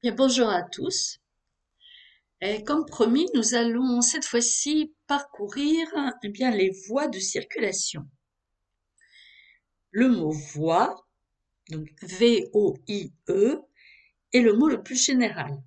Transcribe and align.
Bien, 0.00 0.14
bonjour 0.14 0.48
à 0.48 0.62
tous. 0.62 1.18
Et 2.40 2.62
comme 2.62 2.86
promis, 2.86 3.26
nous 3.34 3.56
allons 3.56 4.00
cette 4.00 4.24
fois-ci 4.24 4.94
parcourir 5.08 5.88
eh 6.22 6.28
bien, 6.28 6.52
les 6.52 6.70
voies 6.86 7.08
de 7.08 7.18
circulation. 7.18 8.08
Le 9.90 10.08
mot 10.08 10.30
voie, 10.30 11.04
donc 11.70 11.88
V-O-I-E, 12.00 13.60
est 14.32 14.40
le 14.40 14.52
mot 14.52 14.68
le 14.68 14.84
plus 14.84 15.04
général. 15.04 15.60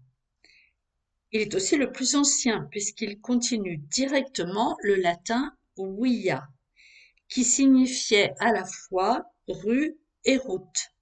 Il 1.34 1.42
est 1.42 1.54
aussi 1.54 1.76
le 1.76 1.92
plus 1.92 2.16
ancien 2.16 2.70
puisqu'il 2.72 3.20
continue 3.20 3.80
directement 3.80 4.78
le 4.82 4.96
latin 4.96 5.58
via, 5.78 6.48
qui 7.28 7.44
signifiait 7.44 8.34
à 8.40 8.54
la 8.54 8.64
fois 8.64 9.26
rue 9.50 9.98
et 10.24 10.38
route. 10.38 10.94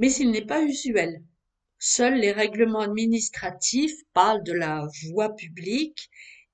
Mais 0.00 0.12
il 0.12 0.32
n'est 0.32 0.44
pas 0.44 0.64
usuel. 0.64 1.22
Seuls 1.78 2.14
les 2.14 2.32
règlements 2.32 2.80
administratifs 2.80 3.96
parlent 4.12 4.42
de 4.42 4.52
la 4.52 4.86
voie 5.08 5.34
publique 5.34 6.10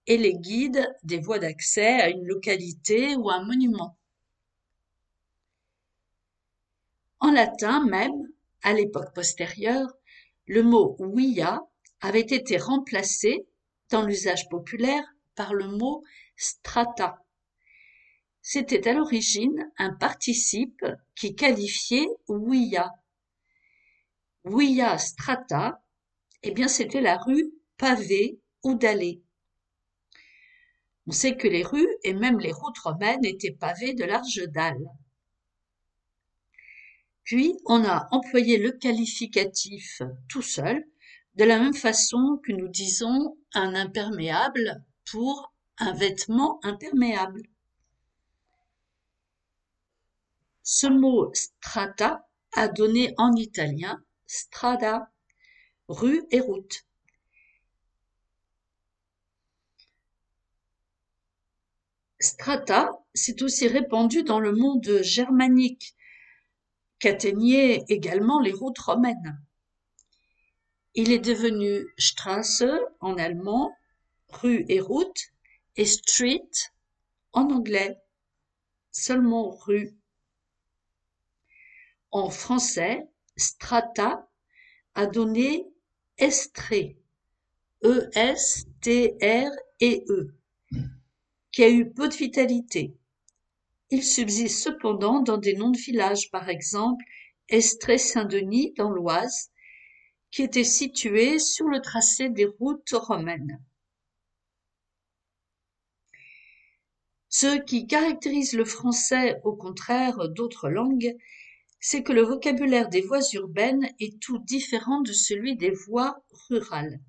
et 0.07 0.17
les 0.17 0.35
guides 0.35 0.89
des 1.05 1.21
voies 1.21 1.39
d'accès 1.39 2.01
à 2.01 2.09
une 2.09 2.25
localité 2.25 3.15
ou 3.17 3.30
un 3.30 3.45
monument. 3.45 3.97
En 7.21 7.30
latin 7.30 7.85
même, 7.87 8.29
à 8.63 8.73
l'époque 8.73 9.15
postérieure, 9.15 9.95
le 10.47 10.63
mot 10.63 10.97
via 11.15 11.61
avait 12.01 12.21
été 12.21 12.57
remplacé 12.57 13.47
dans 13.91 14.02
l'usage 14.02 14.49
populaire 14.49 15.05
par 15.37 15.55
le 15.55 15.69
mot 15.69 16.02
strata. 16.37 17.25
C'était 18.41 18.89
à 18.89 18.93
l'origine 18.93 19.71
un 19.79 19.95
participe 19.95 20.85
qui 21.15 21.37
qualifiait 21.37 22.09
via. 22.29 22.91
Via 24.45 24.98
strata, 24.98 25.80
eh 26.42 26.51
bien 26.51 26.69
c'était 26.69 27.01
la 27.01 27.16
rue 27.16 27.52
pavée 27.76 28.40
ou 28.65 28.74
dallée. 28.74 29.23
On 31.07 31.12
sait 31.12 31.37
que 31.37 31.49
les 31.49 31.62
rues 31.62 31.88
et 32.02 32.15
même 32.15 32.38
les 32.40 32.52
routes 32.52 32.79
romaines 32.79 33.24
étaient 33.24 33.52
pavées 33.52 33.95
de 33.95 34.04
larges 34.04 34.46
dalles. 34.49 34.88
Puis 37.24 37.57
on 37.66 37.84
a 37.84 38.09
employé 38.10 38.59
le 38.59 38.73
qualificatif 38.73 40.02
tout 40.29 40.43
seul 40.43 40.84
de 41.34 41.45
la 41.45 41.59
même 41.59 41.74
façon 41.74 42.40
que 42.45 42.52
nous 42.52 42.68
disons 42.68 43.37
un 43.54 43.74
imperméable 43.74 44.84
pour 45.10 45.52
un 45.79 45.93
vêtement 45.93 46.59
imperméable. 46.65 47.43
Ce 50.62 50.87
mot 50.87 51.32
strata 51.32 52.29
a 52.54 52.68
donné 52.68 53.15
en 53.18 53.34
italien 53.34 54.02
strada, 54.33 55.13
rue 55.88 56.25
et 56.30 56.41
route. 56.41 56.87
Strata 62.19 62.99
s'est 63.13 63.43
aussi 63.43 63.69
répandu 63.69 64.22
dans 64.22 64.41
le 64.41 64.53
monde 64.53 65.00
germanique, 65.03 65.94
qu'atteignaient 66.99 67.84
également 67.89 68.41
les 68.41 68.53
routes 68.53 68.78
romaines. 68.78 69.39
Il 70.94 71.12
est 71.12 71.19
devenu 71.19 71.87
Straße 71.99 72.65
en 73.00 73.19
allemand, 73.19 73.77
rue 74.28 74.65
et 74.69 74.81
route, 74.81 75.33
et 75.77 75.84
street 75.84 76.49
en 77.33 77.50
anglais, 77.50 77.99
seulement 78.93 79.50
rue. 79.50 79.94
En 82.11 82.31
français, 82.31 83.12
strata 83.37 84.28
a 84.94 85.06
donné 85.06 85.66
estrée, 86.19 86.99
E-S-T-R-E-E, 87.84 88.34
qui 91.50 91.65
a 91.65 91.71
eu 91.71 91.91
peu 91.91 92.09
de 92.09 92.15
vitalité. 92.15 92.95
Il 93.91 94.03
subsiste 94.03 94.62
cependant 94.62 95.21
dans 95.21 95.39
des 95.39 95.55
noms 95.55 95.71
de 95.71 95.79
villages, 95.79 96.31
par 96.31 96.49
exemple 96.49 97.05
Estrée-Saint-Denis 97.49 98.73
dans 98.77 98.91
l'Oise, 98.91 99.51
qui 100.31 100.43
était 100.43 100.65
situé 100.65 101.39
sur 101.39 101.67
le 101.67 101.81
tracé 101.81 102.31
des 102.31 102.47
routes 102.47 102.93
romaines. 102.93 103.62
Ce 107.29 107.59
qui 107.65 107.87
caractérise 107.87 108.53
le 108.55 108.65
français 108.65 109.41
au 109.45 109.55
contraire 109.55 110.29
d'autres 110.29 110.69
langues, 110.69 111.17
c'est 111.84 112.04
que 112.04 112.12
le 112.12 112.22
vocabulaire 112.22 112.88
des 112.88 113.00
voies 113.00 113.28
urbaines 113.32 113.91
est 113.98 114.20
tout 114.20 114.38
différent 114.38 115.00
de 115.00 115.12
celui 115.12 115.56
des 115.56 115.72
voies 115.72 116.25
rurales. 116.48 117.00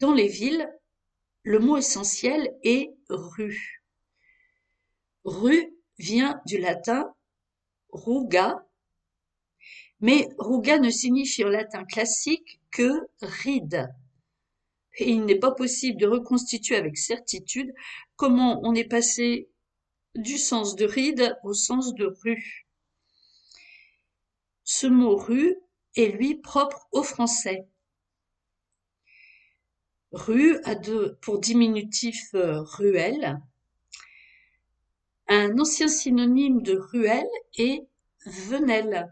Dans 0.00 0.12
les 0.12 0.26
villes, 0.26 0.68
le 1.44 1.60
mot 1.60 1.76
essentiel 1.76 2.52
est 2.64 2.92
rue. 3.08 3.84
Rue 5.22 5.72
vient 5.98 6.42
du 6.44 6.58
latin 6.58 7.14
ruga, 7.92 8.66
mais 10.00 10.28
ruga 10.38 10.80
ne 10.80 10.90
signifie 10.90 11.44
en 11.44 11.50
latin 11.50 11.84
classique 11.84 12.60
que 12.72 13.06
ride. 13.22 13.94
Et 14.98 15.10
il 15.10 15.24
n'est 15.24 15.38
pas 15.38 15.52
possible 15.52 16.00
de 16.00 16.06
reconstituer 16.08 16.74
avec 16.74 16.98
certitude 16.98 17.72
comment 18.16 18.60
on 18.64 18.74
est 18.74 18.88
passé 18.88 19.48
du 20.14 20.38
sens 20.38 20.76
de 20.76 20.84
ride 20.84 21.38
au 21.44 21.54
sens 21.54 21.94
de 21.94 22.06
rue. 22.22 22.66
Ce 24.64 24.86
mot 24.86 25.16
rue 25.16 25.56
est 25.96 26.08
lui 26.08 26.36
propre 26.36 26.88
au 26.92 27.02
français. 27.02 27.68
Rue 30.12 30.58
a 30.64 30.74
deux, 30.74 31.16
pour 31.22 31.38
diminutif 31.38 32.34
euh, 32.34 32.60
ruelle. 32.62 33.40
Un 35.28 35.58
ancien 35.58 35.86
synonyme 35.86 36.62
de 36.62 36.76
ruelle 36.76 37.30
est 37.54 37.86
venelle 38.26 39.08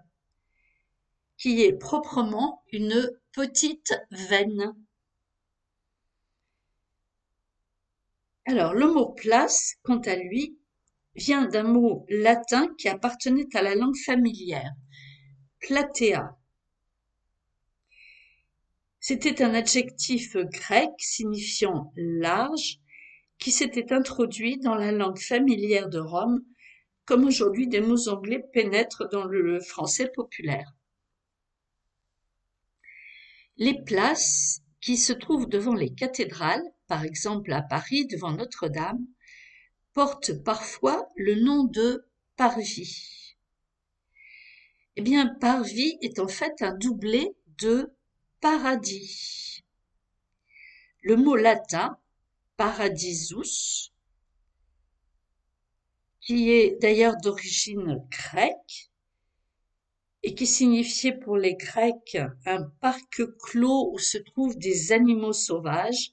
qui 1.36 1.62
est 1.62 1.72
proprement 1.72 2.64
une 2.72 3.16
petite 3.32 3.94
veine. 4.10 4.74
Alors, 8.44 8.74
le 8.74 8.92
mot 8.92 9.12
place, 9.12 9.74
quant 9.82 10.00
à 10.00 10.16
lui, 10.16 10.58
vient 11.18 11.46
d'un 11.46 11.64
mot 11.64 12.06
latin 12.08 12.68
qui 12.78 12.88
appartenait 12.88 13.48
à 13.54 13.62
la 13.62 13.74
langue 13.74 13.98
familière, 14.06 14.72
platea. 15.60 16.36
C'était 19.00 19.42
un 19.42 19.54
adjectif 19.54 20.36
grec 20.36 20.90
signifiant 20.98 21.92
large 21.96 22.78
qui 23.38 23.50
s'était 23.50 23.92
introduit 23.92 24.58
dans 24.58 24.74
la 24.74 24.92
langue 24.92 25.18
familière 25.18 25.88
de 25.88 25.98
Rome, 25.98 26.40
comme 27.04 27.24
aujourd'hui 27.24 27.68
des 27.68 27.80
mots 27.80 28.08
anglais 28.08 28.44
pénètrent 28.52 29.08
dans 29.08 29.24
le 29.24 29.60
français 29.60 30.10
populaire. 30.14 30.72
Les 33.56 33.82
places 33.82 34.60
qui 34.80 34.96
se 34.96 35.12
trouvent 35.12 35.48
devant 35.48 35.74
les 35.74 35.92
cathédrales, 35.92 36.62
par 36.86 37.04
exemple 37.04 37.52
à 37.52 37.62
Paris 37.62 38.06
devant 38.06 38.32
Notre-Dame, 38.32 39.04
portent 39.98 40.44
parfois 40.44 41.08
le 41.16 41.34
nom 41.34 41.64
de 41.64 42.06
parvis. 42.36 43.34
Eh 44.94 45.02
bien, 45.02 45.26
parvis 45.26 45.98
est 46.02 46.20
en 46.20 46.28
fait 46.28 46.62
un 46.62 46.72
doublé 46.72 47.34
de 47.60 47.92
paradis. 48.40 49.64
Le 51.02 51.16
mot 51.16 51.34
latin 51.34 51.98
paradisus, 52.56 53.92
qui 56.20 56.52
est 56.52 56.80
d'ailleurs 56.80 57.16
d'origine 57.16 58.06
grecque, 58.08 58.92
et 60.22 60.36
qui 60.36 60.46
signifiait 60.46 61.18
pour 61.18 61.36
les 61.36 61.56
Grecs 61.56 62.16
un 62.46 62.62
parc 62.80 63.20
clos 63.40 63.90
où 63.92 63.98
se 63.98 64.18
trouvent 64.18 64.58
des 64.58 64.92
animaux 64.92 65.32
sauvages, 65.32 66.12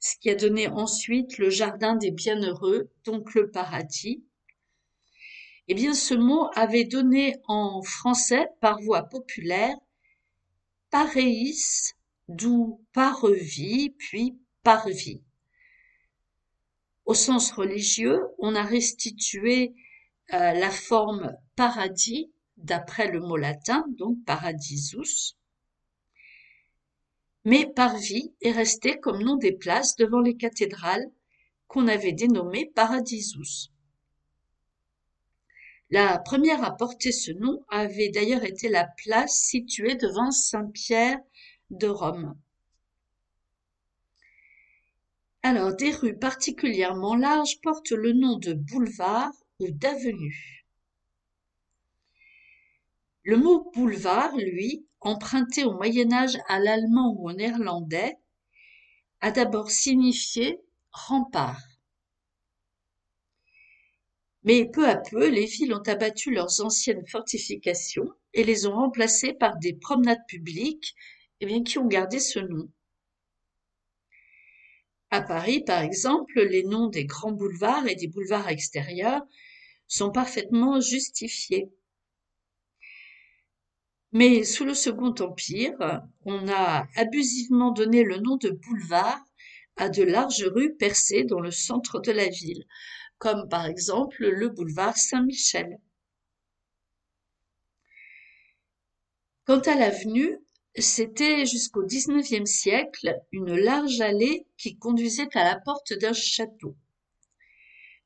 ce 0.00 0.16
qui 0.20 0.30
a 0.30 0.34
donné 0.34 0.68
ensuite 0.68 1.38
le 1.38 1.50
jardin 1.50 1.96
des 1.96 2.10
bienheureux, 2.10 2.90
donc 3.04 3.34
le 3.34 3.50
paradis. 3.50 4.24
Eh 5.68 5.74
bien, 5.74 5.92
ce 5.92 6.14
mot 6.14 6.48
avait 6.54 6.84
donné 6.84 7.36
en 7.46 7.82
français, 7.82 8.48
par 8.60 8.80
voie 8.80 9.02
populaire, 9.02 9.76
pareis, 10.90 11.54
d'où 12.28 12.80
parvis, 12.92 13.90
puis 13.98 14.38
parvis. 14.62 15.22
Au 17.04 17.14
sens 17.14 17.52
religieux, 17.52 18.20
on 18.38 18.54
a 18.54 18.62
restitué 18.62 19.74
euh, 20.32 20.52
la 20.52 20.70
forme 20.70 21.34
paradis 21.56 22.30
d'après 22.58 23.10
le 23.10 23.20
mot 23.20 23.36
latin, 23.36 23.84
donc 23.96 24.22
paradisus. 24.26 25.37
Mais 27.44 27.66
Parvis 27.66 28.32
est 28.42 28.52
resté 28.52 28.98
comme 28.98 29.22
nom 29.22 29.36
des 29.36 29.52
places 29.52 29.96
devant 29.96 30.20
les 30.20 30.36
cathédrales 30.36 31.10
qu'on 31.66 31.88
avait 31.88 32.12
dénommées 32.12 32.66
paradisus. 32.74 33.70
La 35.90 36.18
première 36.18 36.62
à 36.64 36.76
porter 36.76 37.12
ce 37.12 37.32
nom 37.32 37.64
avait 37.68 38.10
d'ailleurs 38.10 38.44
été 38.44 38.68
la 38.68 38.86
place 39.04 39.38
située 39.38 39.94
devant 39.94 40.30
Saint-Pierre 40.30 41.18
de 41.70 41.86
Rome. 41.86 42.38
Alors, 45.42 45.74
des 45.74 45.92
rues 45.92 46.18
particulièrement 46.18 47.16
larges 47.16 47.60
portent 47.62 47.92
le 47.92 48.12
nom 48.12 48.36
de 48.36 48.52
boulevard 48.52 49.32
ou 49.60 49.70
d'avenue. 49.70 50.66
Le 53.22 53.36
mot 53.36 53.70
boulevard, 53.74 54.36
lui, 54.36 54.87
emprunté 55.00 55.64
au 55.64 55.72
Moyen 55.72 56.12
Âge 56.12 56.38
à 56.48 56.58
l'allemand 56.58 57.14
ou 57.16 57.28
au 57.28 57.32
néerlandais, 57.32 58.16
a 59.20 59.30
d'abord 59.30 59.70
signifié 59.70 60.60
rempart. 60.92 61.60
Mais 64.44 64.64
peu 64.64 64.88
à 64.88 64.96
peu, 64.96 65.28
les 65.28 65.46
villes 65.46 65.74
ont 65.74 65.82
abattu 65.82 66.32
leurs 66.32 66.64
anciennes 66.64 67.06
fortifications 67.06 68.08
et 68.34 68.44
les 68.44 68.66
ont 68.66 68.74
remplacées 68.74 69.34
par 69.34 69.58
des 69.58 69.74
promenades 69.74 70.24
publiques 70.26 70.94
eh 71.40 71.46
bien, 71.46 71.62
qui 71.62 71.78
ont 71.78 71.86
gardé 71.86 72.18
ce 72.18 72.38
nom. 72.38 72.68
À 75.10 75.22
Paris, 75.22 75.62
par 75.64 75.82
exemple, 75.82 76.40
les 76.42 76.64
noms 76.64 76.88
des 76.88 77.04
grands 77.04 77.32
boulevards 77.32 77.86
et 77.86 77.94
des 77.94 78.08
boulevards 78.08 78.48
extérieurs 78.48 79.22
sont 79.86 80.10
parfaitement 80.10 80.80
justifiés. 80.80 81.70
Mais 84.12 84.42
sous 84.44 84.64
le 84.64 84.74
Second 84.74 85.14
Empire, 85.20 86.02
on 86.24 86.48
a 86.48 86.86
abusivement 86.96 87.72
donné 87.72 88.04
le 88.04 88.16
nom 88.18 88.36
de 88.36 88.48
boulevard 88.48 89.22
à 89.76 89.90
de 89.90 90.02
larges 90.02 90.44
rues 90.44 90.74
percées 90.74 91.24
dans 91.24 91.40
le 91.40 91.50
centre 91.50 92.00
de 92.00 92.12
la 92.12 92.28
ville, 92.28 92.64
comme 93.18 93.48
par 93.48 93.66
exemple 93.66 94.26
le 94.26 94.48
boulevard 94.48 94.96
Saint-Michel. 94.96 95.78
Quant 99.44 99.60
à 99.60 99.74
l'avenue, 99.74 100.38
c'était 100.76 101.44
jusqu'au 101.46 101.84
XIXe 101.84 102.50
siècle 102.50 103.14
une 103.32 103.56
large 103.56 104.00
allée 104.00 104.46
qui 104.56 104.76
conduisait 104.78 105.28
à 105.36 105.44
la 105.44 105.60
porte 105.60 105.92
d'un 105.92 106.12
château. 106.12 106.76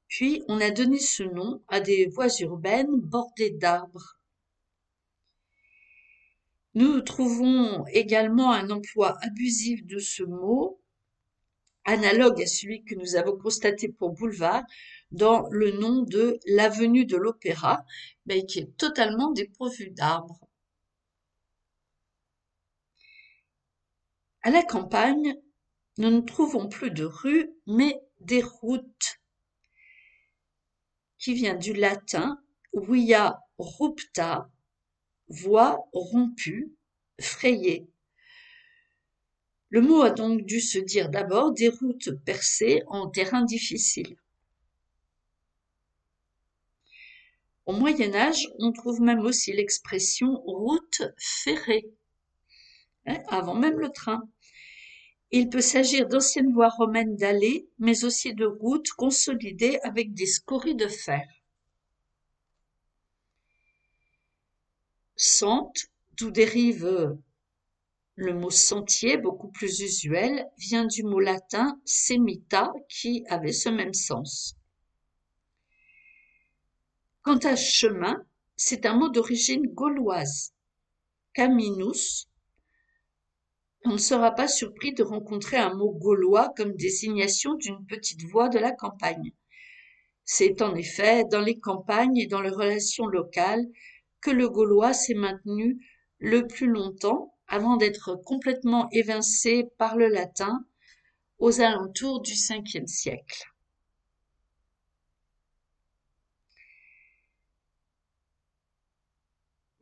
Puis 0.09 0.43
on 0.49 0.61
a 0.61 0.71
donné 0.71 0.99
ce 0.99 1.23
nom 1.23 1.63
à 1.69 1.81
des 1.81 2.07
voies 2.07 2.41
urbaines 2.41 3.01
bordées 3.01 3.51
d'arbres. 3.51 4.19
Nous 6.75 7.01
trouvons 7.03 7.85
également 7.89 8.53
un 8.53 8.71
emploi 8.71 9.17
abusif 9.21 9.85
de 9.85 9.99
ce 9.99 10.23
mot, 10.23 10.81
analogue 11.85 12.41
à 12.43 12.47
celui 12.47 12.85
que 12.85 12.95
nous 12.95 13.17
avons 13.17 13.37
constaté 13.37 13.89
pour 13.89 14.13
boulevard, 14.13 14.65
dans 15.11 15.47
le 15.51 15.73
nom 15.73 16.03
de 16.03 16.39
l'avenue 16.47 17.05
de 17.05 17.17
l'Opéra, 17.17 17.85
mais 18.27 18.47
qui 18.47 18.61
est 18.61 18.77
totalement 18.79 19.33
dépourvu 19.33 19.91
d'arbres. 19.91 20.49
À 24.43 24.51
la 24.51 24.63
campagne, 24.63 25.37
nous 25.99 26.11
ne 26.11 26.21
trouvons 26.21 26.69
plus 26.69 26.91
de 26.91 27.05
rues, 27.05 27.51
mais 27.67 28.01
des 28.21 28.43
routes, 28.43 29.21
qui 31.19 31.35
vient 31.35 31.55
du 31.55 31.75
latin 31.75 32.43
via 32.73 33.39
rupta, 33.59 34.51
voie 35.33 35.89
rompue, 35.93 36.73
frayée. 37.21 37.89
Le 39.71 39.81
mot 39.81 40.03
a 40.03 40.11
donc 40.11 40.43
dû 40.43 40.61
se 40.61 40.79
dire 40.79 41.09
d'abord 41.09 41.53
des 41.53 41.71
routes 41.71 42.11
percées 42.25 42.83
en 42.89 43.09
terrain 43.09 43.43
difficile. 43.43 44.17
Au 47.65 47.73
Moyen 47.73 48.15
Âge, 48.15 48.49
on 48.59 48.73
trouve 48.73 49.01
même 49.01 49.21
aussi 49.21 49.53
l'expression 49.53 50.35
route 50.43 51.03
ferrée, 51.17 51.89
hein, 53.07 53.23
avant 53.29 53.55
même 53.55 53.79
le 53.79 53.89
train. 53.89 54.29
Il 55.31 55.49
peut 55.49 55.63
s'agir 55.63 56.09
d'anciennes 56.09 56.53
voies 56.53 56.69
romaines 56.69 57.17
d'allées, 57.17 57.67
mais 57.79 58.05
aussi 58.05 58.35
de 58.35 58.45
routes 58.45 58.91
consolidées 58.91 59.79
avec 59.85 60.13
des 60.13 60.27
scories 60.27 60.75
de 60.75 60.89
fer. 60.89 61.27
Sente, 65.25 65.87
d'où 66.17 66.33
dérive 66.33 67.17
le 68.17 68.35
mot 68.35 68.51
sentier, 68.51 69.17
beaucoup 69.17 69.53
plus 69.53 69.79
usuel, 69.79 70.51
vient 70.59 70.85
du 70.85 71.05
mot 71.05 71.21
latin 71.21 71.81
semita 71.85 72.73
qui 72.89 73.25
avait 73.29 73.53
ce 73.53 73.69
même 73.69 73.95
sens. 73.95 74.57
Quant 77.23 77.39
à 77.39 77.55
chemin, 77.55 78.27
c'est 78.57 78.85
un 78.85 78.97
mot 78.97 79.11
d'origine 79.11 79.69
gauloise. 79.69 80.55
Caminus, 81.35 82.29
on 83.85 83.93
ne 83.93 83.99
sera 83.99 84.33
pas 84.33 84.49
surpris 84.49 84.93
de 84.93 85.05
rencontrer 85.05 85.57
un 85.57 85.73
mot 85.73 85.93
gaulois 85.93 86.53
comme 86.57 86.75
désignation 86.75 87.55
d'une 87.55 87.87
petite 87.87 88.25
voie 88.25 88.49
de 88.49 88.59
la 88.59 88.73
campagne. 88.73 89.33
C'est 90.25 90.63
en 90.63 90.75
effet 90.75 91.25
dans 91.31 91.41
les 91.41 91.61
campagnes 91.61 92.17
et 92.17 92.27
dans 92.27 92.41
les 92.41 92.51
relations 92.51 93.07
locales 93.07 93.69
que 94.23 94.31
le 94.31 94.49
gaulois 94.49 94.95
s'est 94.95 95.15
maintenu 95.15 95.79
le 96.19 96.47
plus 96.47 96.69
longtemps 96.69 97.35
avant 97.49 97.77
d'être 97.77 98.15
complètement 98.25 98.89
évincé 98.93 99.65
par 99.77 99.97
le 99.97 100.09
latin 100.09 100.65
aux 101.39 101.61
alentours 101.61 102.23
du 102.23 102.33
Ve 102.33 102.87
siècle. 102.87 103.45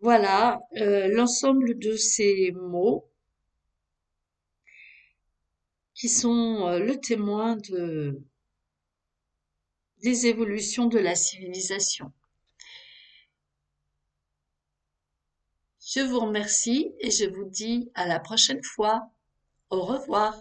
Voilà 0.01 0.59
euh, 0.79 1.09
l'ensemble 1.09 1.79
de 1.79 1.95
ces 1.95 2.53
mots 2.53 3.11
qui 5.95 6.09
sont 6.09 6.67
euh, 6.67 6.79
le 6.79 6.99
témoin 6.99 7.57
de, 7.57 8.19
des 10.03 10.27
évolutions 10.27 10.87
de 10.87 10.99
la 10.99 11.15
civilisation. 11.15 12.11
Je 15.93 15.99
vous 15.99 16.21
remercie 16.21 16.95
et 17.01 17.11
je 17.11 17.25
vous 17.25 17.47
dis 17.47 17.91
à 17.95 18.07
la 18.07 18.21
prochaine 18.21 18.63
fois. 18.63 19.11
Au 19.71 19.83
revoir. 19.83 20.37